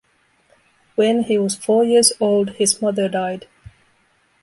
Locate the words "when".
0.95-1.21